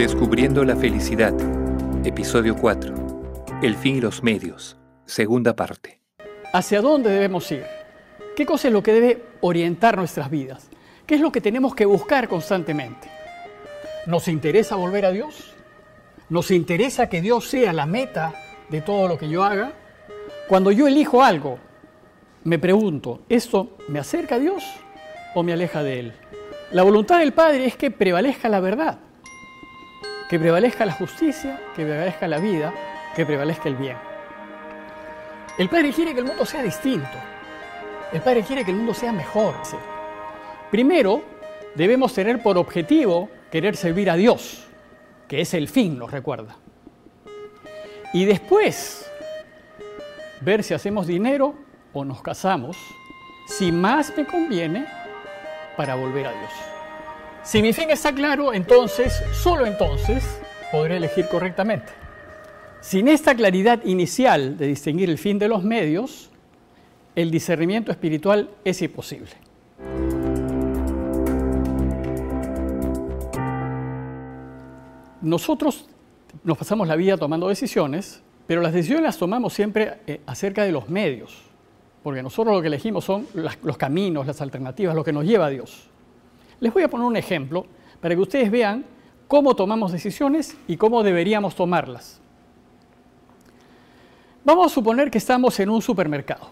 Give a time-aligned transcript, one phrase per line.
[0.00, 1.34] Descubriendo la felicidad.
[2.06, 3.60] Episodio 4.
[3.62, 4.78] El fin y los medios.
[5.04, 6.00] Segunda parte.
[6.54, 7.66] ¿Hacia dónde debemos ir?
[8.34, 10.70] ¿Qué cosa es lo que debe orientar nuestras vidas?
[11.04, 13.10] ¿Qué es lo que tenemos que buscar constantemente?
[14.06, 15.52] ¿Nos interesa volver a Dios?
[16.30, 18.32] ¿Nos interesa que Dios sea la meta
[18.70, 19.74] de todo lo que yo haga?
[20.48, 21.58] Cuando yo elijo algo,
[22.44, 24.64] me pregunto, ¿esto me acerca a Dios
[25.34, 26.12] o me aleja de Él?
[26.72, 28.98] La voluntad del Padre es que prevalezca la verdad,
[30.30, 32.72] que prevalezca la justicia, que prevalezca la vida,
[33.16, 33.96] que prevalezca el bien.
[35.58, 37.18] El Padre quiere que el mundo sea distinto.
[38.12, 39.56] El Padre quiere que el mundo sea mejor.
[40.70, 41.20] Primero,
[41.74, 44.68] debemos tener por objetivo querer servir a Dios,
[45.26, 46.56] que es el fin, nos recuerda.
[48.12, 49.10] Y después,
[50.42, 51.56] ver si hacemos dinero
[51.92, 52.76] o nos casamos,
[53.48, 54.86] si más me conviene
[55.76, 56.69] para volver a Dios.
[57.42, 60.22] Si mi fin está claro, entonces, solo entonces,
[60.70, 61.90] podré elegir correctamente.
[62.82, 66.30] Sin esta claridad inicial de distinguir el fin de los medios,
[67.16, 69.30] el discernimiento espiritual es imposible.
[75.22, 75.86] Nosotros
[76.44, 80.72] nos pasamos la vida tomando decisiones, pero las decisiones las tomamos siempre eh, acerca de
[80.72, 81.42] los medios,
[82.02, 85.50] porque nosotros lo que elegimos son los caminos, las alternativas, lo que nos lleva a
[85.50, 85.89] Dios.
[86.60, 87.66] Les voy a poner un ejemplo
[88.00, 88.84] para que ustedes vean
[89.26, 92.20] cómo tomamos decisiones y cómo deberíamos tomarlas.
[94.44, 96.50] Vamos a suponer que estamos en un supermercado.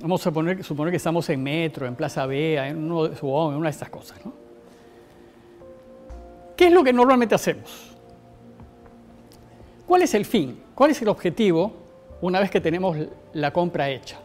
[0.00, 3.70] Vamos a suponer, que estamos en Metro, en Plaza Vea, en, uno, en una de
[3.70, 4.18] estas cosas.
[6.56, 7.96] ¿Qué es lo que normalmente hacemos?
[9.86, 10.60] ¿Cuál es el fin?
[10.74, 11.72] ¿Cuál es el objetivo
[12.20, 12.96] una vez que tenemos
[13.32, 14.18] la compra hecha?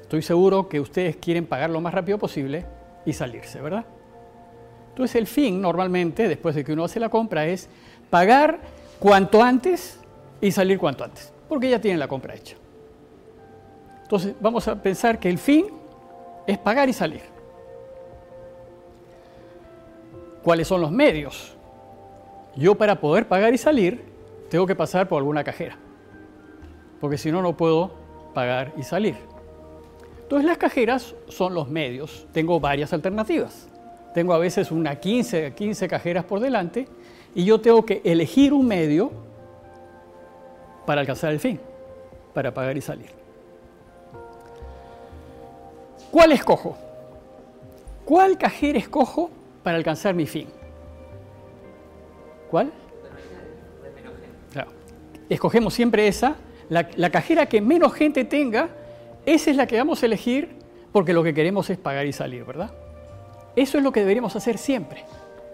[0.00, 2.64] Estoy seguro que ustedes quieren pagar lo más rápido posible
[3.04, 3.84] y salirse, ¿verdad?
[4.90, 7.68] Entonces el fin normalmente, después de que uno hace la compra, es
[8.10, 8.58] pagar
[8.98, 10.00] cuanto antes
[10.40, 12.56] y salir cuanto antes porque ya tienen la compra hecha.
[14.02, 15.66] Entonces vamos a pensar que el fin
[16.46, 17.22] es pagar y salir.
[20.42, 21.56] ¿Cuáles son los medios?
[22.54, 24.04] Yo para poder pagar y salir
[24.50, 25.76] tengo que pasar por alguna cajera,
[27.00, 27.92] porque si no, no puedo
[28.34, 29.16] pagar y salir.
[30.28, 32.26] Entonces las cajeras son los medios.
[32.32, 33.66] Tengo varias alternativas.
[34.12, 36.86] Tengo a veces una 15, 15 cajeras por delante
[37.34, 39.10] y yo tengo que elegir un medio
[40.84, 41.58] para alcanzar el fin,
[42.34, 43.06] para pagar y salir.
[46.10, 46.76] ¿Cuál escojo?
[48.04, 49.30] ¿Cuál cajera escojo
[49.62, 50.46] para alcanzar mi fin?
[52.50, 52.70] ¿Cuál?
[55.30, 56.36] Escogemos siempre esa.
[56.68, 58.68] La, la cajera que menos gente tenga,
[59.34, 60.56] esa es la que vamos a elegir
[60.90, 62.72] porque lo que queremos es pagar y salir, ¿verdad?
[63.56, 65.04] Eso es lo que deberíamos hacer siempre.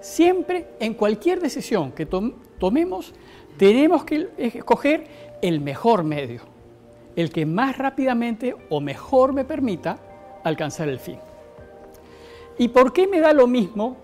[0.00, 3.14] Siempre, en cualquier decisión que tomemos,
[3.56, 5.08] tenemos que escoger
[5.42, 6.42] el mejor medio,
[7.16, 9.98] el que más rápidamente o mejor me permita
[10.44, 11.18] alcanzar el fin.
[12.56, 13.96] ¿Y por qué me da lo mismo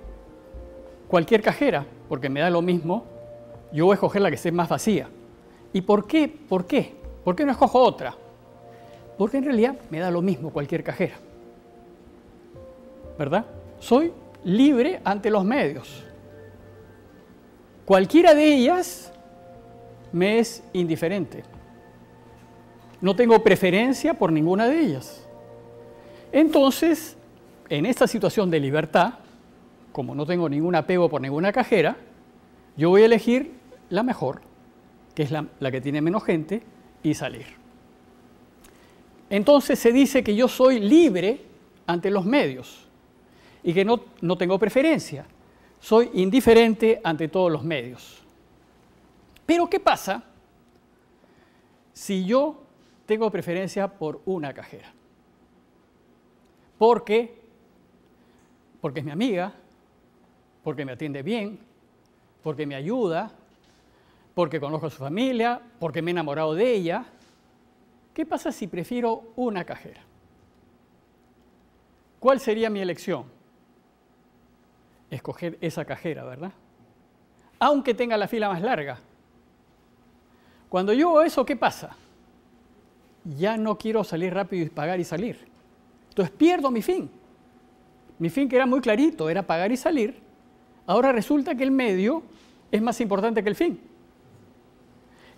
[1.06, 1.87] cualquier cajera?
[2.08, 3.04] Porque me da lo mismo,
[3.72, 5.08] yo voy a escoger la que esté más vacía.
[5.72, 6.26] ¿Y por qué?
[6.26, 6.92] ¿Por qué?
[7.22, 8.16] ¿Por qué no escojo otra?
[9.20, 11.16] Porque en realidad me da lo mismo cualquier cajera.
[13.19, 13.44] ¿Verdad?
[13.78, 14.14] Soy
[14.44, 16.06] libre ante los medios.
[17.84, 19.12] Cualquiera de ellas
[20.10, 21.42] me es indiferente.
[23.03, 25.28] No tengo preferencia por ninguna de ellas.
[26.32, 27.19] Entonces,
[27.69, 29.16] en esta situación de libertad,
[29.92, 31.98] como no tengo ningún apego por ninguna cajera,
[32.75, 33.52] yo voy a elegir
[33.91, 34.41] la mejor,
[35.14, 36.62] que es la, que tiene menos gente,
[37.02, 37.59] y salir.
[39.30, 41.41] Entonces se dice que yo soy libre
[41.86, 42.88] ante los medios
[43.62, 45.24] y que no, no tengo preferencia.
[45.78, 48.22] Soy indiferente ante todos los medios.
[49.46, 50.24] Pero ¿qué pasa
[51.92, 52.62] si yo
[53.06, 54.93] tengo preferencia por una cajera?
[56.76, 57.40] Porque,
[58.81, 59.55] porque es mi amiga,
[60.64, 61.58] porque me atiende bien,
[62.43, 63.32] porque me ayuda,
[64.34, 67.05] porque conozco a su familia, porque me he enamorado de ella.
[68.20, 70.02] ¿Qué pasa si prefiero una cajera?
[72.19, 73.25] ¿Cuál sería mi elección?
[75.11, 76.52] Escoger esa cajera, ¿verdad?
[77.58, 78.99] Aunque tenga la fila más larga.
[80.69, 81.96] Cuando yo hago eso, ¿qué pasa?
[83.25, 85.38] Ya no quiero salir rápido y pagar y salir.
[86.11, 87.11] Entonces pierdo mi fin.
[88.19, 90.20] Mi fin que era muy clarito, era pagar y salir.
[90.87, 92.22] Ahora resulta que el medio
[92.70, 93.81] es más importante que el fin.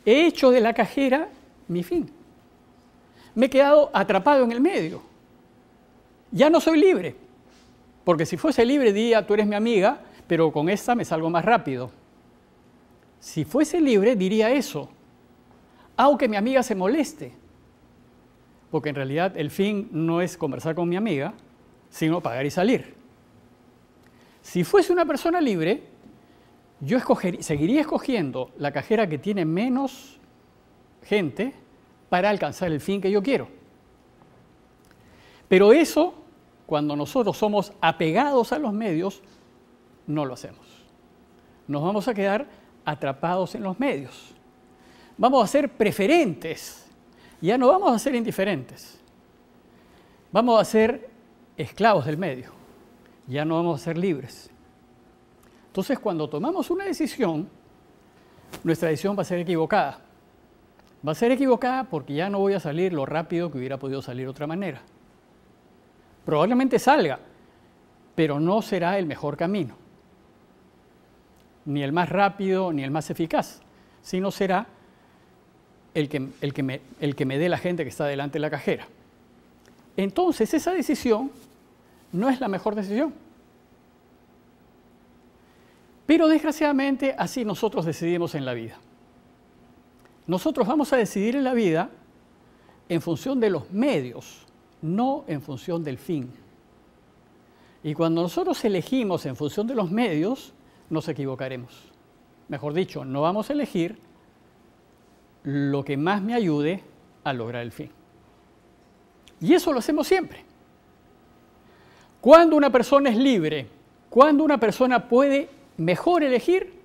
[0.05, 1.29] He hecho de la cajera
[1.69, 2.22] mi fin.
[3.35, 5.03] Me he quedado atrapado en el medio.
[6.31, 7.15] Ya no soy libre.
[8.05, 11.45] Porque si fuese libre, diría, tú eres mi amiga, pero con esta me salgo más
[11.45, 11.91] rápido.
[13.21, 14.89] si fuese libre diría eso,
[15.97, 17.33] aunque mi amiga se moleste,
[18.71, 21.35] porque en realidad el fin no es conversar con mi amiga,
[21.89, 22.95] sino pagar y salir.
[24.41, 25.85] Si fuese una persona libre,
[26.81, 26.99] yo
[27.39, 30.19] seguiría escogiendo la cajera que tiene menos
[31.05, 31.55] gente
[32.13, 33.49] para alcanzar el fin que yo quiero.
[35.49, 36.13] Pero eso,
[36.67, 39.23] cuando nosotros somos apegados a los medios,
[40.07, 40.61] no lo hacemos.
[41.67, 42.47] Nos vamos a quedar
[42.85, 44.35] atrapados en los medios.
[45.17, 46.87] Vamos a ser preferentes.
[47.41, 49.01] Ya no vamos a ser indiferentes.
[50.33, 51.09] Vamos a ser
[51.57, 52.53] esclavos del medio.
[53.27, 54.51] Ya no vamos a ser libres.
[55.69, 57.49] Entonces, cuando tomamos una decisión,
[58.63, 60.12] nuestra decisión va a ser equivocada.
[61.07, 64.03] Va a ser equivocada porque ya no voy a salir lo rápido que hubiera podido
[64.03, 64.81] salir de otra manera.
[66.25, 67.19] Probablemente salga,
[68.15, 69.75] pero no será el mejor camino.
[71.65, 73.61] Ni el más rápido, ni el más eficaz,
[74.03, 74.67] sino será
[75.95, 78.41] el que, el que, me, el que me dé la gente que está delante de
[78.41, 78.87] la cajera.
[79.97, 81.31] Entonces, esa decisión
[82.13, 83.13] no es la mejor decisión.
[86.07, 88.79] Pero desgraciadamente así nosotros decidimos en la vida.
[90.27, 91.91] Nosotros vamos a decidir en la vida
[92.89, 94.47] en función de los medios,
[94.81, 96.31] no en función del fin.
[97.83, 100.53] Y cuando nosotros elegimos en función de los medios,
[100.91, 101.73] nos equivocaremos.
[102.49, 103.99] Mejor dicho, no vamos a elegir
[105.43, 106.83] lo que más me ayude
[107.25, 107.91] a lograr el fin.
[109.41, 110.45] Y eso lo hacemos siempre.
[112.21, 113.67] Cuando una persona es libre,
[114.09, 116.83] cuando una persona puede mejor elegir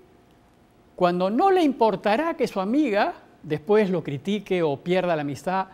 [0.97, 3.13] cuando no le importará que su amiga
[3.43, 5.67] después lo critique o pierda la amistad,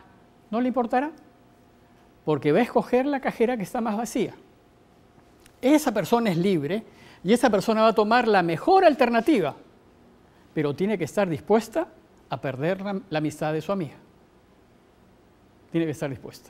[0.52, 1.12] no le importará,
[2.26, 4.36] porque va a escoger la cajera que está más vacía.
[5.62, 6.84] Esa persona es libre
[7.24, 9.56] y esa persona va a tomar la mejor alternativa,
[10.54, 11.88] pero tiene que estar dispuesta
[12.30, 13.96] a perder la, amistad de su amiga.
[15.72, 16.50] Tiene que estar dispuesta.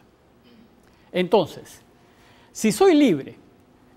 [1.12, 1.81] Entonces,
[2.51, 3.38] si soy libre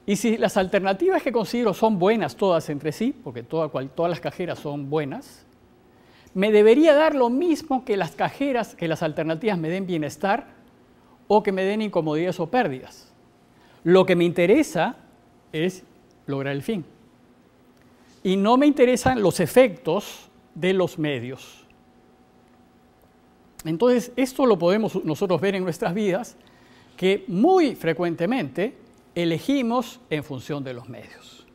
[0.05, 4.59] y si las alternativas que considero son buenas todas entre sí, porque todas las cajeras
[4.59, 5.46] son buenas,
[6.37, 10.49] me debería dar lo mismo que las cajeras, que las alternativas me den bienestar
[11.29, 13.11] o que me den incomodidades o pérdidas.
[13.85, 14.97] Lo que me interesa
[15.51, 15.83] es
[16.27, 16.85] lograr el fin.
[18.23, 21.65] Y no me interesan los efectos de los medios.
[23.65, 26.37] Entonces, esto lo podemos nosotros ver en nuestras vidas,
[26.99, 28.77] que muy frecuentemente
[29.15, 31.47] elegimos en función de los medios.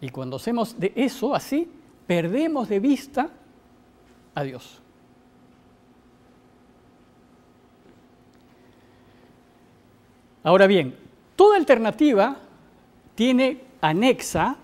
[0.00, 1.68] Y cuando hacemos de eso así,
[2.10, 3.30] perdemos de vista
[4.34, 4.82] a Dios.
[10.42, 10.96] Ahora bien,
[11.36, 12.36] toda alternativa
[13.14, 14.56] tiene anexa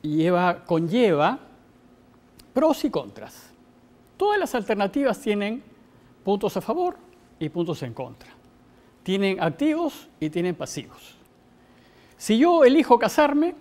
[0.00, 1.38] y lleva, conlleva
[2.54, 3.50] pros y contras.
[4.16, 5.62] Todas las alternativas tienen
[6.24, 6.96] puntos a favor
[7.38, 8.38] y puntos en contra
[9.02, 11.16] tienen activos y tienen pasivos.
[12.18, 13.54] Si yo elijo casarme,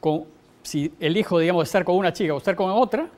[0.00, 0.26] con,
[0.62, 3.08] si elijo, digamos, estar con una chica o estar con otra,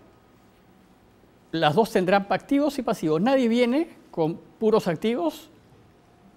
[1.53, 3.21] las dos tendrán activos y pasivos.
[3.21, 5.51] Nadie viene con puros activos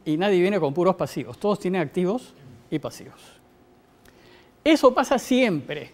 [0.06, 1.38] y nadie viene con puros pasivos.
[1.40, 2.34] Todos tienen activos
[2.70, 3.22] y pasivos.
[4.64, 5.92] Eso pasa siempre.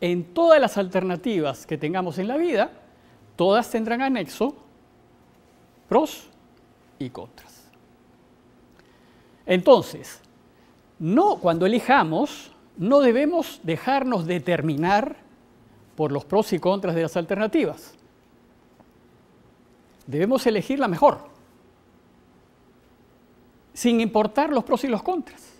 [0.00, 2.70] En todas las alternativas que tengamos en la vida,
[3.36, 4.54] todas tendrán anexo
[5.88, 6.28] pros
[6.98, 7.70] y contras.
[9.46, 10.20] Entonces,
[10.98, 15.16] no, cuando elijamos, no debemos dejarnos determinar
[15.96, 17.94] por los pros y contras de las alternativas.
[20.06, 21.18] Debemos elegir la mejor,
[23.72, 25.52] sin importar los pros y los contras.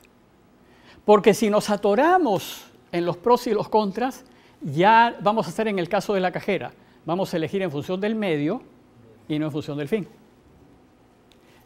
[1.05, 4.25] Porque si nos atoramos en los pros y los contras,
[4.61, 6.73] ya vamos a estar en el caso de la cajera.
[7.05, 8.63] Vamos a elegir en función del medio
[9.29, 10.09] y no en función del fin.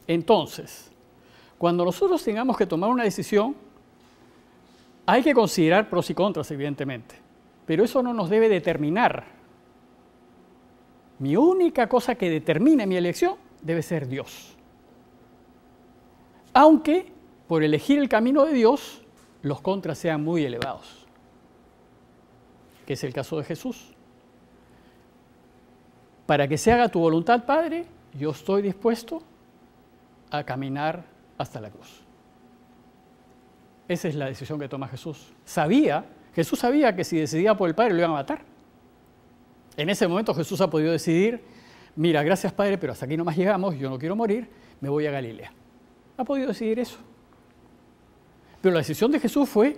[0.07, 0.91] Entonces,
[1.59, 3.55] cuando nosotros tengamos que tomar una decisión,
[5.11, 7.15] hay que considerar pros y contras, evidentemente,
[7.65, 9.25] pero eso no nos debe determinar.
[11.19, 14.55] Mi única cosa que determine mi elección debe ser Dios.
[16.53, 17.11] Aunque
[17.47, 19.03] por elegir el camino de Dios,
[19.41, 21.07] los contras sean muy elevados,
[22.85, 23.95] que es el caso de Jesús.
[26.27, 29.23] Para que se haga tu voluntad, Padre, yo estoy dispuesto
[30.31, 31.03] a caminar
[31.39, 32.08] hasta la cruz.
[33.89, 35.33] Esa es la decisión que toma Jesús.
[35.45, 36.05] Sabía,
[36.35, 38.43] Jesús sabía que si decidía por el Padre lo iban a matar.
[39.77, 41.41] En ese momento Jesús ha podido decidir,
[41.97, 44.49] mira, gracias Padre, pero hasta aquí no más llegamos, yo no quiero morir,
[44.81, 45.53] me voy a Galilea.
[46.19, 46.99] Ha podido decidir eso.
[48.61, 49.77] Pero la decisión de Jesús fue,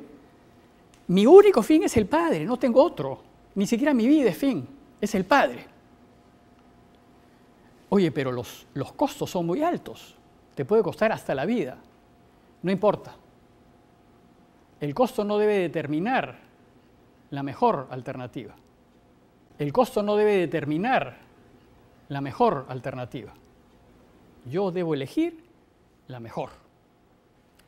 [1.07, 3.23] Mi único fin es el Padre, no tengo otro.
[3.55, 4.67] Ni siquiera mi vida es fin,
[5.01, 5.67] es el Padre.
[7.91, 10.17] Oye, pero los, los costos son muy altos.
[10.55, 11.79] Te puede costar hasta la vida.
[12.63, 13.15] No importa.
[14.81, 16.39] El costo no debe determinar
[17.31, 18.55] la mejor alternativa.
[19.59, 21.19] El costo no debe determinar
[22.09, 23.33] la mejor alternativa.
[24.47, 25.45] Yo debo elegir
[26.09, 26.51] la mejor.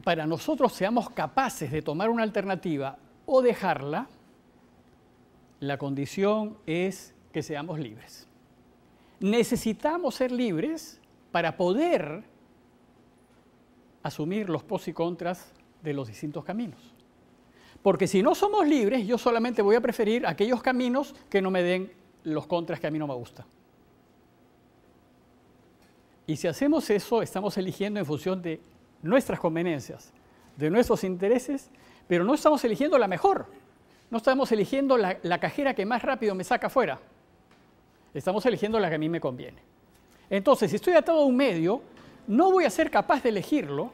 [0.02, 4.08] Para nosotros seamos capaces de tomar una alternativa o dejarla,
[5.60, 8.26] la condición es que seamos libres.
[9.20, 11.00] Necesitamos ser libres
[11.30, 12.24] para poder
[14.02, 15.52] asumir los pros y contras
[15.82, 16.91] de los distintos caminos.
[17.82, 21.62] Porque si no somos libres, yo solamente voy a preferir aquellos caminos que no me
[21.62, 21.92] den
[22.24, 23.44] los contras que a mí no me gustan.
[26.26, 28.60] Y si hacemos eso, estamos eligiendo en función de
[29.02, 30.12] nuestras conveniencias,
[30.56, 31.70] de nuestros intereses,
[32.06, 33.46] pero no estamos eligiendo la mejor.
[34.10, 37.00] No estamos eligiendo la, cajera que más rápido me saca afuera.
[38.14, 39.58] Estamos eligiendo la que a mí me conviene.
[40.30, 41.82] Entonces, si estoy atado a un medio,
[42.26, 43.90] no voy a ser capaz de elegirlo,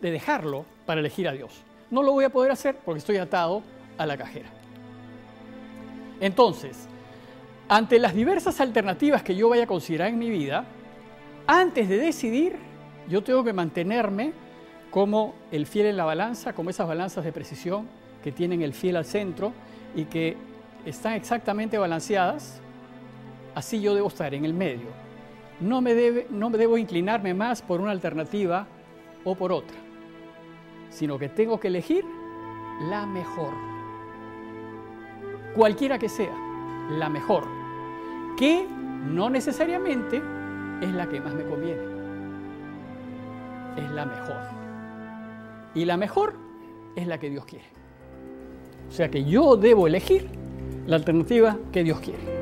[0.00, 1.62] de dejarlo para elegir a Dios.
[1.92, 3.62] No lo voy a poder hacer porque estoy atado
[3.98, 4.48] a la cajera.
[6.20, 6.88] Entonces,
[7.68, 10.64] ante las diversas alternativas que yo vaya a considerar en mi vida,
[11.46, 12.56] antes de decidir,
[13.08, 14.32] yo tengo que mantenerme
[14.90, 17.86] como el fiel en la balanza, como esas balanzas de precisión
[18.22, 19.52] que tienen el fiel al centro
[19.94, 20.36] y que
[20.86, 22.60] están exactamente balanceadas,
[23.54, 24.88] así yo debo estar en el medio.
[25.60, 28.66] No me, debo inclinarme más por una alternativa
[29.24, 29.76] o por otra,
[30.92, 32.04] sino que tengo que elegir
[32.88, 33.52] la mejor.
[35.56, 36.34] Cualquiera que sea,
[36.90, 37.44] la mejor,
[38.36, 40.22] que no necesariamente
[40.80, 41.82] es la que más me conviene.
[43.76, 44.36] Es la mejor.
[45.74, 46.34] Y la mejor
[46.94, 47.64] es la que Dios quiere.
[48.88, 50.28] O sea que yo debo elegir
[50.86, 52.41] la alternativa que Dios quiere.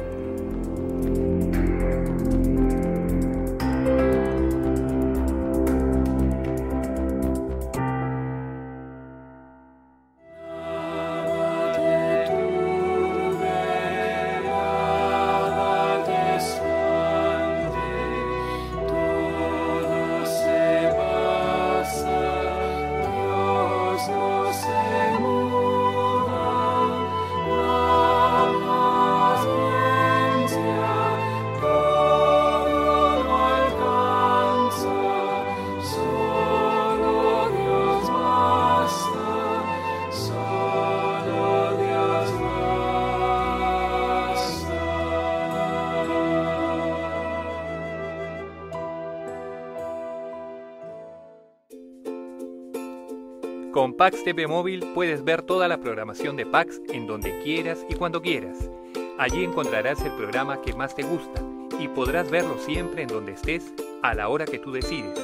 [54.01, 58.23] Pax TV Móvil puedes ver toda la programación de Pax en donde quieras y cuando
[58.23, 58.71] quieras.
[59.19, 61.43] Allí encontrarás el programa que más te gusta
[61.79, 65.23] y podrás verlo siempre en donde estés a la hora que tú decides.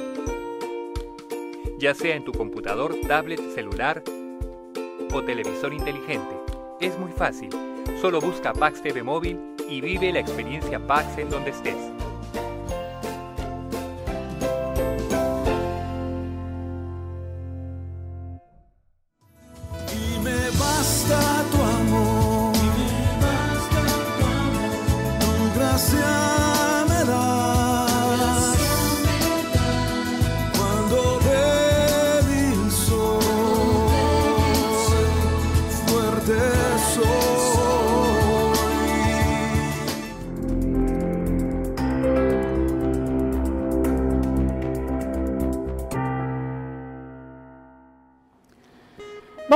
[1.78, 4.02] Ya sea en tu computador, tablet, celular
[5.10, 6.36] o televisor inteligente.
[6.78, 7.48] Es muy fácil.
[8.02, 9.40] Solo busca Pax TV Móvil
[9.70, 11.95] y vive la experiencia Pax en donde estés.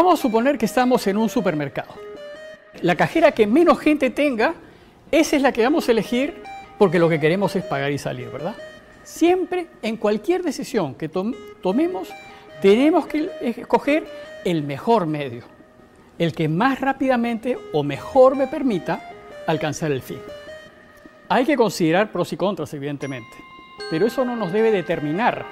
[0.02, 1.92] Vamos a suponer que estamos en un supermercado.
[2.80, 4.54] La cajera que menos gente tenga,
[5.11, 6.42] esa es la que vamos a elegir
[6.78, 8.54] porque lo que queremos es pagar y salir, ¿verdad?
[9.04, 12.09] Siempre, en cualquier decisión que tomemos,
[12.62, 14.07] tenemos que escoger
[14.47, 15.45] el mejor medio,
[16.19, 19.12] el que más rápidamente o mejor me permita
[19.47, 20.21] alcanzar el fin.
[21.28, 23.37] Hay que considerar pros y contras, evidentemente,
[23.90, 25.45] pero eso no nos debe determinar.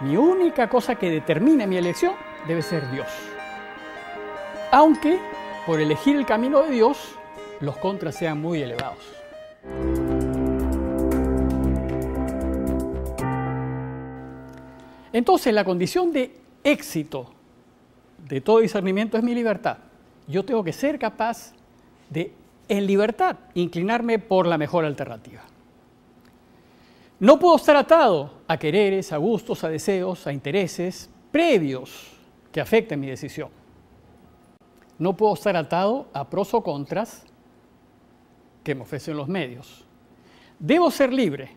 [0.00, 2.14] Mi única cosa que determine mi elección
[2.48, 3.06] debe ser Dios.
[4.72, 5.20] Aunque
[5.66, 6.96] por elegir el camino de Dios,
[7.60, 9.04] los contras sean muy elevados.
[15.12, 17.32] Entonces, la condición de éxito
[18.26, 19.78] de todo discernimiento es mi libertad.
[20.26, 21.52] Yo tengo que ser capaz
[22.08, 22.32] de,
[22.68, 25.42] en libertad, inclinarme por la mejor alternativa.
[27.20, 32.17] No puedo estar atado a quereres, a gustos, a deseos, a intereses previos
[32.52, 33.50] que afecten mi decisión.
[34.98, 37.24] No puedo estar atado a pros o contras
[38.64, 39.84] que me ofrecen los medios.
[40.58, 41.50] Debo ser libre,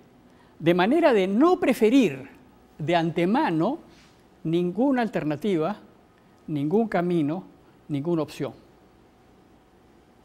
[0.60, 2.30] de manera de no preferir
[2.78, 3.80] de antemano
[4.44, 5.78] ninguna alternativa,
[6.48, 7.44] ningún camino,
[7.88, 8.54] ninguna opción.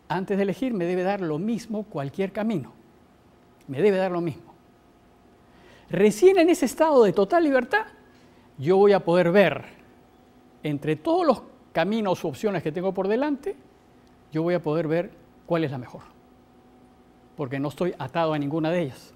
[0.08, 2.72] Antes de elegir me debe dar lo mismo cualquier camino.
[3.66, 4.54] Me debe dar lo mismo.
[5.90, 7.86] Recién en ese estado de total libertad,
[8.58, 9.75] yo voy a poder ver
[10.66, 11.42] entre todos los
[11.72, 13.56] caminos o opciones que tengo por delante,
[14.32, 15.10] yo voy a poder ver
[15.46, 16.02] cuál es la mejor.
[17.36, 19.12] Porque no estoy atado a ninguna de ellas.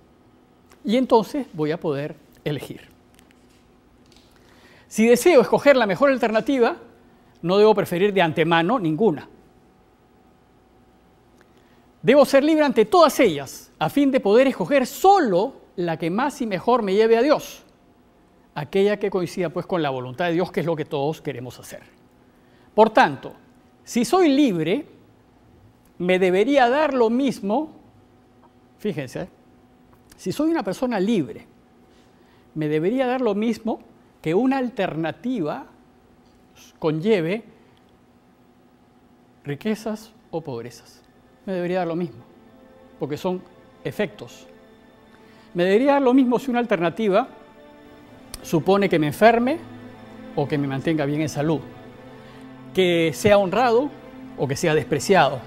[0.84, 2.82] Y entonces voy a poder elegir.
[4.86, 6.76] Si deseo escoger la mejor alternativa,
[7.42, 9.28] no debo preferir de antemano ninguna.
[12.02, 16.40] Debo ser libre ante todas ellas, a fin de poder escoger solo la que más
[16.40, 17.62] y mejor me lleve a Dios,
[18.54, 21.58] aquella que coincida pues con la voluntad de Dios, que es lo que todos queremos
[21.58, 21.82] hacer.
[22.74, 23.34] Por tanto,
[23.84, 24.86] si soy libre,
[25.98, 27.70] me debería dar lo mismo,
[28.78, 29.28] fíjense,
[30.16, 31.46] si soy una persona libre,
[32.54, 33.80] me debería dar lo mismo
[34.22, 35.66] que una alternativa
[36.78, 37.44] conlleve
[39.44, 41.02] riquezas o pobrezas.
[41.46, 42.22] Me debería dar lo mismo,
[42.98, 43.42] porque son
[43.84, 44.46] efectos.
[45.54, 47.28] Me debería dar lo mismo si una alternativa
[48.42, 49.58] supone que me enferme
[50.36, 51.60] o que me mantenga bien en salud,
[52.74, 53.90] que sea honrado
[54.38, 55.40] o que sea despreciado,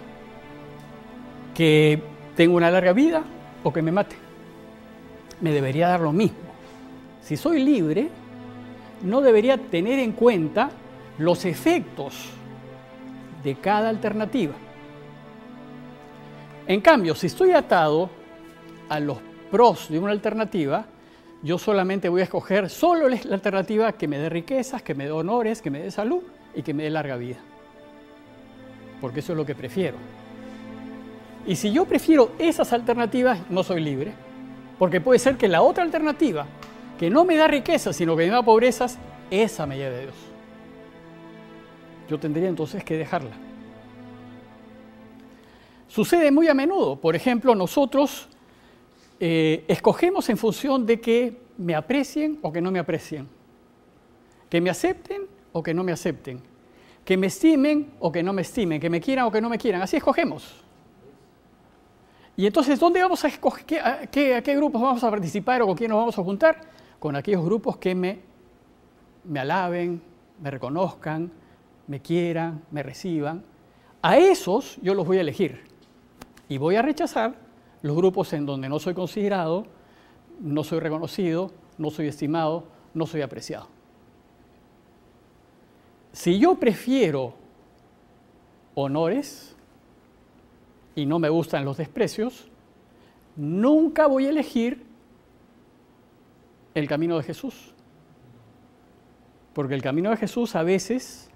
[1.55, 2.01] que
[2.35, 3.23] tenga una larga vida
[3.63, 4.15] o que me mate.
[5.41, 6.37] Me debería dar lo mismo.
[7.21, 8.09] Si soy libre,
[9.03, 10.69] no debería tener en cuenta
[11.17, 12.29] los efectos
[13.43, 14.53] de cada alternativa.
[16.67, 18.09] En cambio, si estoy atado
[18.89, 19.17] a los
[19.51, 20.85] pros de una alternativa,
[21.43, 25.11] yo solamente voy a escoger solo la alternativa que me dé riquezas, que me dé
[25.11, 26.23] honores, que me dé salud
[26.55, 27.37] y que me dé larga vida.
[29.01, 29.97] Porque eso es lo que prefiero.
[31.45, 34.13] Y si yo prefiero esas alternativas, no soy libre.
[34.79, 36.45] Porque puede ser que la otra alternativa,
[36.97, 38.97] que no me da riquezas, sino que me da pobrezas,
[39.29, 40.15] esa me lleve a Dios.
[42.09, 43.31] Yo tendría entonces que dejarla.
[45.89, 46.95] Sucede muy a menudo.
[46.95, 48.29] Por ejemplo, nosotros
[49.19, 53.27] eh, escogemos en función de que me aprecien o que no me aprecien.
[54.49, 56.41] Que me acepten o que no me acepten.
[57.05, 58.79] Que me estimen o que no me estimen.
[58.79, 59.81] Que me quieran o que no me quieran.
[59.81, 60.63] Así escogemos.
[62.35, 63.65] Y entonces, ¿dónde vamos a escoger?
[63.65, 66.61] qué, ¿A qué grupos vamos a participar o con quién nos vamos a juntar?
[66.99, 68.19] Con aquellos grupos que me,
[69.23, 70.01] me alaben,
[70.41, 71.31] me reconozcan,
[71.87, 73.43] me quieran, me reciban.
[74.01, 75.63] A esos yo los voy a elegir.
[76.49, 77.35] Y voy a rechazar
[77.83, 79.67] los grupos en donde no soy considerado,
[80.39, 83.67] no soy reconocido, no soy estimado, no soy apreciado.
[86.13, 87.33] Si yo prefiero
[88.73, 89.55] honores
[90.95, 92.49] y no me gustan los desprecios,
[93.35, 94.85] nunca voy a elegir
[96.73, 97.73] el camino de Jesús.
[99.53, 101.29] Porque el camino de Jesús a veces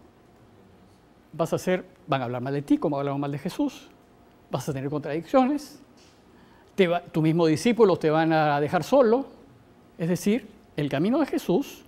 [1.34, 3.90] vas a ser, van a hablar mal de ti como hablaron mal de Jesús,
[4.50, 5.84] vas a tener contradicciones,
[6.78, 9.26] te tu mismo discípulos te van a dejar solo.
[9.98, 11.84] Es decir, el camino de Jesús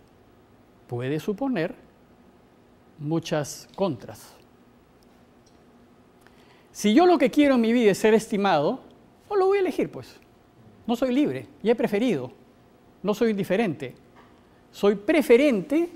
[0.88, 1.76] puede suponer
[2.98, 4.34] muchas contras.
[6.72, 8.80] Si yo lo que quiero en mi vida es ser estimado,
[9.30, 10.20] no lo voy a elegir, pues.
[10.88, 12.32] No soy libre, y he preferido.
[13.04, 13.94] No soy indiferente.
[14.72, 15.90] Soy preferente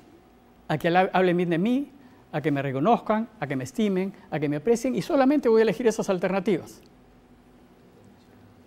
[0.68, 1.92] a que hablen bien de mí,
[2.32, 5.62] a que me reconozcan, a que me estimen, a que me aprecien y solamente voy
[5.62, 6.82] a elegir esas alternativas.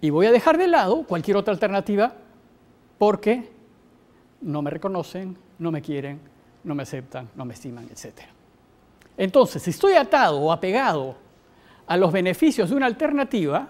[0.00, 2.14] Y voy a dejar de lado cualquier otra alternativa
[2.98, 3.50] porque
[4.40, 6.20] no me reconocen, no me quieren,
[6.64, 8.20] no me aceptan, no me estiman, etc.
[9.16, 11.16] Entonces, si estoy atado o apegado
[11.86, 13.68] a los beneficios de una alternativa,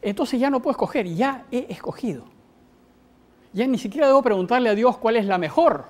[0.00, 2.24] entonces ya no puedo escoger, ya he escogido.
[3.52, 5.86] Ya ni siquiera debo preguntarle a Dios cuál es la mejor,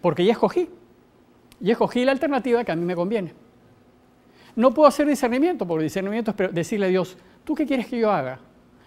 [0.00, 0.68] porque ya escogí
[1.60, 3.34] y escogí la alternativa que a mí me conviene.
[4.60, 8.12] No puedo hacer discernimiento, porque discernimiento es decirle a Dios, ¿tú qué quieres que yo
[8.12, 8.40] haga?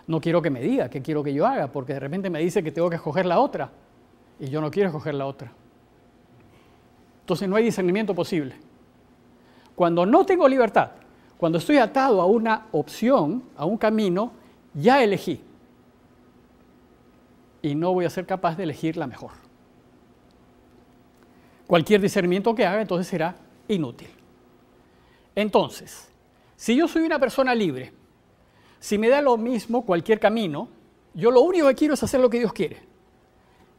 [0.06, 2.62] No quiero que me diga qué quiero que yo haga, porque de repente me dice
[2.62, 3.72] que tengo que escoger la otra,
[4.40, 5.52] y yo no quiero escoger la otra.
[7.22, 8.54] Entonces no hay discernimiento posible.
[9.74, 10.92] Cuando no tengo libertad,
[11.38, 14.32] cuando estoy atado a una opción, a un camino,
[14.76, 15.42] ya elegí.
[17.64, 19.32] Y no voy a ser capaz de elegir la mejor.
[21.66, 23.34] Cualquier discernimiento que haga entonces será
[23.68, 24.10] inútil.
[25.36, 26.10] Entonces,
[26.56, 27.94] si yo soy una persona libre,
[28.80, 30.70] si me da lo mismo cualquier camino,
[31.14, 32.82] yo lo único que quiero es hacer lo que Dios quiere.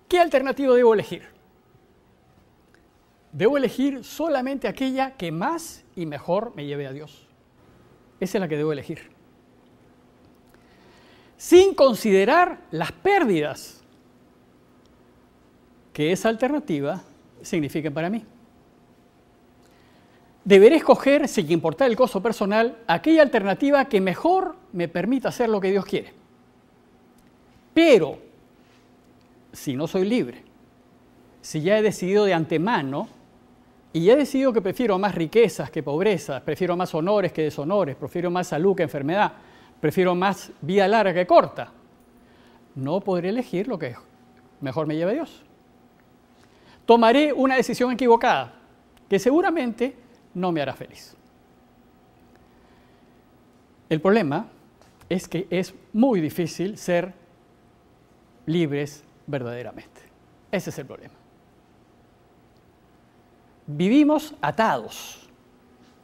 [0.08, 1.22] ¿Qué alternativa debo elegir?
[3.32, 7.26] Debo elegir solamente aquella que más y mejor me lleve a Dios.
[8.20, 9.10] Esa es la que debo elegir.
[11.36, 13.82] Sin considerar las pérdidas
[15.92, 17.02] que esa alternativa
[17.42, 18.24] significa para mí.
[20.44, 25.60] Deberé escoger, sin importar el costo personal, aquella alternativa que mejor me permita hacer lo
[25.60, 26.12] que Dios quiere.
[27.72, 28.18] Pero,
[29.52, 30.42] si no soy libre,
[31.40, 33.08] si ya he decidido de antemano
[33.92, 37.96] y ya he decidido que prefiero más riquezas que pobreza, prefiero más honores que deshonores,
[37.96, 39.32] prefiero más salud que enfermedad,
[39.80, 41.72] prefiero más vida larga que corta,
[42.74, 43.94] no podré elegir lo que
[44.60, 45.42] mejor me lleve Dios.
[46.84, 48.52] Tomaré una decisión equivocada
[49.08, 50.03] que seguramente
[50.34, 51.16] no me hará feliz.
[53.88, 54.46] El problema
[55.08, 57.12] es que es muy difícil ser
[58.46, 60.00] libres verdaderamente.
[60.50, 61.14] Ese es el problema.
[63.66, 65.28] Vivimos atados,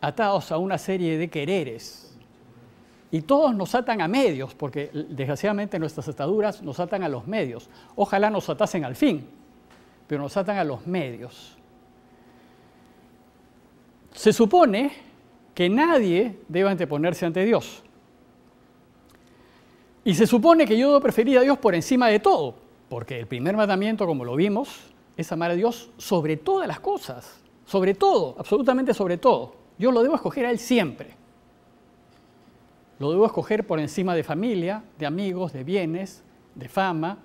[0.01, 2.07] atados a una serie de quereres.
[3.11, 7.69] Y todos nos atan a medios, porque desgraciadamente nuestras ataduras nos atan a los medios.
[7.97, 9.27] Ojalá nos atasen al fin,
[10.07, 11.60] pero nos atan a los medios.
[14.21, 14.93] Se supone
[15.55, 17.83] que nadie debe anteponerse ante Dios.
[20.05, 22.55] Y se supone que yo debo preferir a Dios por encima de todo,
[22.91, 27.41] porque el primer mandamiento, como lo vimos, es amar a Dios sobre todas las cosas,
[27.65, 29.55] sobre todo, absolutamente sobre todo.
[29.79, 31.17] Yo lo debo escoger a Él siempre.
[32.99, 36.23] Lo debo escoger por encima de familia, de amigos, de bienes,
[36.55, 37.17] de fama,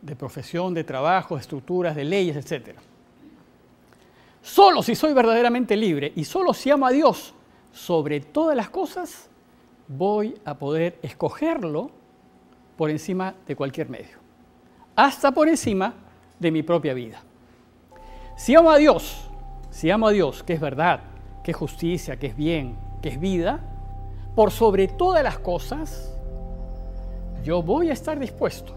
[0.00, 2.78] de profesión, de trabajo, de estructuras, de leyes, etc.
[4.46, 7.34] Solo si soy verdaderamente libre y solo si amo a Dios
[7.72, 9.28] sobre todas las cosas,
[9.88, 11.90] voy a poder escogerlo
[12.76, 14.18] por encima de cualquier medio,
[14.94, 15.94] hasta por encima
[16.38, 17.24] de mi propia vida.
[18.36, 19.28] Si amo a Dios,
[19.70, 21.00] si amo a Dios, que es verdad,
[21.42, 23.60] que es justicia, que es bien, que es vida,
[24.36, 26.16] por sobre todas las cosas,
[27.42, 28.72] yo voy a estar dispuesto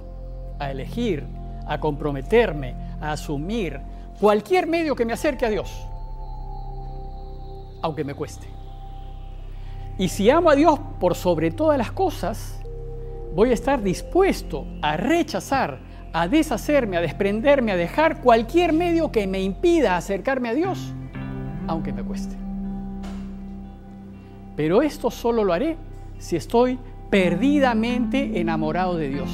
[0.57, 1.27] a elegir,
[1.67, 3.79] a comprometerme, a asumir,
[4.19, 5.87] cualquier medio que me acerque a Dios,
[7.81, 8.47] aunque me cueste.
[9.97, 12.59] Y si amo a Dios por sobre todas las cosas,
[13.35, 15.79] voy a estar dispuesto a rechazar,
[16.13, 20.93] a deshacerme, a desprenderme, a dejar cualquier medio que me impida acercarme a Dios,
[21.67, 22.35] aunque me cueste.
[24.55, 25.77] Pero esto solo lo haré
[26.17, 26.79] si estoy
[27.09, 29.29] perdidamente enamorado de Dios.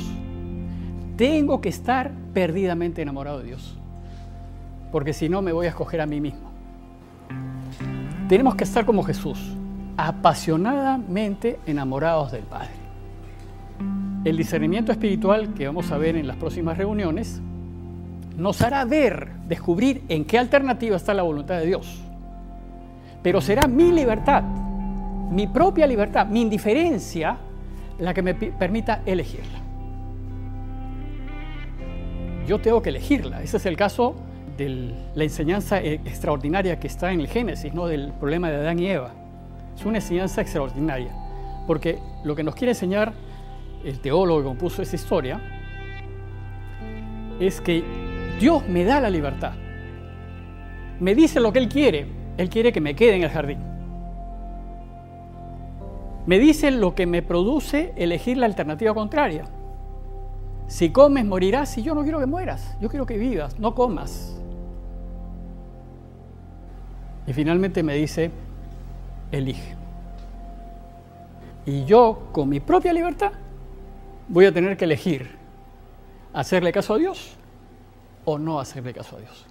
[1.18, 3.80] Tengo que estar perdidamente enamorado de Dios
[4.92, 6.52] porque si no me voy a escoger a mí mismo.
[8.28, 9.56] Tenemos que estar como Jesús,
[9.98, 12.72] apasionadamente enamorados del Padre.
[14.24, 17.42] El discernimiento espiritual que vamos a ver en las próximas reuniones
[18.38, 22.02] nos hará ver, descubrir en qué alternativa está la voluntad de Dios.
[23.22, 24.44] Pero será mi libertad,
[25.32, 27.38] mi propia libertad, mi indiferencia,
[28.00, 29.60] la que me permita elegirla.
[32.48, 33.42] Yo tengo que elegirla.
[33.42, 34.16] Ese es el caso
[34.58, 37.88] de la enseñanza e-, extraordinaria que está en el Génesis, ¿no?
[37.88, 39.12] del problema de Adán y Eva.
[39.76, 41.12] Es una enseñanza extraordinaria,
[41.68, 43.14] porque lo que nos quiere enseñar
[43.84, 45.40] el teólogo que compuso esa historia
[47.40, 47.84] es que
[48.40, 49.54] Dios me da la libertad.
[51.00, 52.08] Me dice lo que Él quiere.
[52.38, 53.60] Él quiere que me quede en el jardín.
[56.26, 59.46] Me dice lo que me produce elegir la alternativa contraria.
[60.68, 61.78] Si comes, morirás.
[61.78, 62.76] Y yo no quiero que mueras.
[62.82, 63.60] Yo quiero que vivas.
[63.60, 64.35] No comas.
[67.28, 68.32] Y finalmente me dice,
[69.32, 69.76] elige.
[71.66, 73.32] Y yo, con mi propia libertad,
[74.28, 75.30] voy a tener que elegir
[76.34, 77.36] hacerle caso a Dios
[78.26, 79.46] o no hacerle caso a Dios.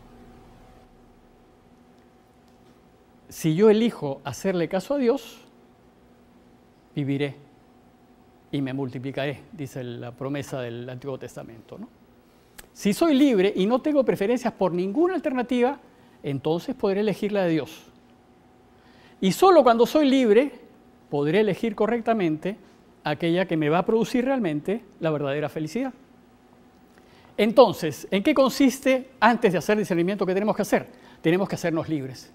[3.28, 5.38] Si yo elijo hacerle caso a Dios,
[6.94, 7.34] viviré
[8.52, 11.78] y me multiplicaré, dice la promesa del Antiguo Testamento.
[12.72, 15.80] Si soy libre y no tengo preferencias por ninguna alternativa,
[16.24, 17.84] entonces podré elegir la de Dios.
[19.20, 20.50] Y solo cuando soy libre
[21.10, 22.56] podré elegir correctamente
[23.04, 25.92] aquella que me va a producir realmente la verdadera felicidad.
[27.36, 30.86] Entonces, ¿en qué consiste antes de hacer discernimiento que tenemos que hacer?
[31.20, 32.32] Tenemos que hacernos libres.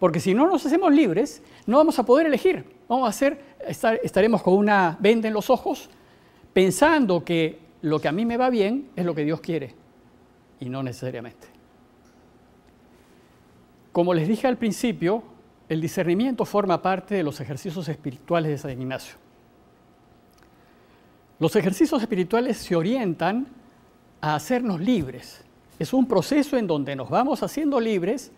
[0.00, 2.64] Porque si no nos hacemos libres, no vamos a poder elegir.
[2.88, 3.40] Vamos a hacer,
[4.02, 5.88] estaremos con una venda en los ojos
[6.52, 9.74] pensando que lo que a mí me va bien es lo que Dios quiere
[10.58, 11.55] y no necesariamente.
[13.96, 15.22] Como les dije al principio,
[15.70, 19.16] el discernimiento forma parte de los ejercicios espirituales de San Ignacio.
[21.38, 23.46] Los ejercicios espirituales se orientan
[24.20, 25.42] a hacernos libres.
[25.78, 28.32] Es un proceso en donde nos vamos haciendo libres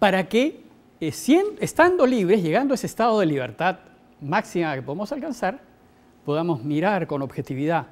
[0.00, 0.64] para que,
[1.00, 1.12] eh,
[1.60, 3.78] estando libres, llegando a ese estado de libertad
[4.20, 5.60] máxima que podemos alcanzar,
[6.24, 7.86] podamos mirar con objetividad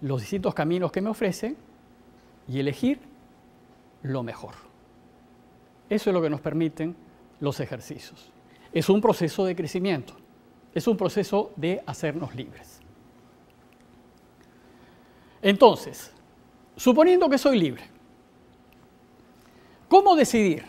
[0.00, 1.56] los distintos caminos que me ofrecen
[2.48, 2.98] y elegir
[4.02, 4.67] lo mejor.
[5.88, 6.94] Eso es lo que nos permiten
[7.40, 8.30] los ejercicios.
[8.72, 10.14] Es un proceso de crecimiento,
[10.74, 12.80] es un proceso de hacernos libres.
[15.40, 16.12] Entonces,
[16.76, 17.82] suponiendo que soy libre,
[19.88, 20.64] ¿cómo decidir?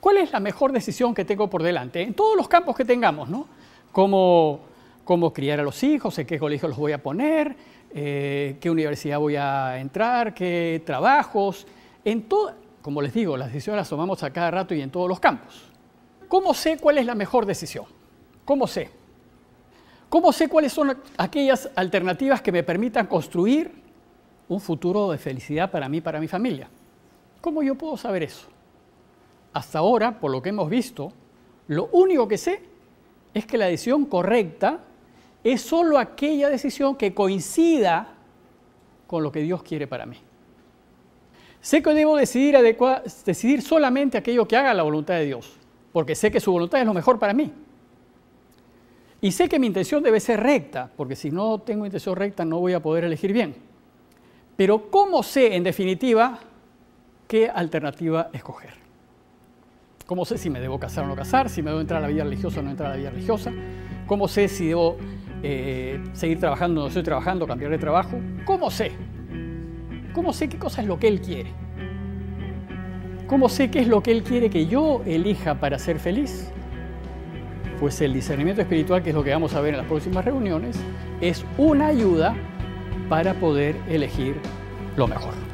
[0.00, 2.02] ¿Cuál es la mejor decisión que tengo por delante?
[2.02, 3.46] En todos los campos que tengamos, ¿no?
[3.92, 4.60] Cómo,
[5.34, 7.56] criar a los hijos, en qué colegio los voy a poner,
[7.92, 11.66] eh, qué universidad voy a entrar, qué trabajos.
[12.04, 15.08] En todo, como les digo, las decisiones las tomamos a cada rato y en todos
[15.08, 15.70] los campos.
[16.28, 17.84] ¿Cómo sé cuál es la mejor decisión?
[18.44, 18.90] ¿Cómo sé?
[20.08, 23.70] ¿Cómo sé cuáles son aquellas alternativas que me permitan construir
[24.48, 26.68] un futuro de felicidad para mí y para mi familia?
[27.40, 28.48] ¿Cómo yo puedo saber eso?
[29.52, 31.12] Hasta ahora, por lo que hemos visto,
[31.68, 32.62] lo único que sé
[33.34, 34.80] es que la decisión correcta
[35.44, 38.14] es solo aquella decisión que coincida
[39.06, 40.16] con lo que Dios quiere para mí.
[41.60, 42.56] Sé que debo decidir,
[43.24, 45.58] decidir solamente aquello que haga la voluntad de Dios,
[45.92, 47.52] porque sé que su voluntad es lo mejor para mí.
[49.20, 52.58] Y sé que mi intención debe ser recta, porque si no tengo intención recta no
[52.58, 53.54] voy a poder elegir bien.
[54.56, 56.38] Pero ¿cómo sé, en definitiva,
[57.28, 58.74] qué alternativa escoger?
[60.06, 61.50] ¿Cómo sé si me debo casar o no casar?
[61.50, 63.52] ¿Si me debo entrar a la vida religiosa o no entrar a la vida religiosa?
[64.06, 64.96] ¿Cómo sé si debo
[65.42, 68.18] eh, seguir trabajando o no estoy trabajando, cambiar de trabajo?
[68.44, 68.92] ¿Cómo sé?
[70.12, 71.52] ¿Cómo sé qué cosa es lo que Él quiere?
[73.26, 76.50] ¿Cómo sé qué es lo que Él quiere que yo elija para ser feliz?
[77.80, 80.78] pues el discernimiento espiritual, que es lo que vamos a ver en las próximas reuniones,
[81.22, 82.36] es una ayuda
[83.08, 84.36] para poder elegir
[84.96, 85.49] lo mejor.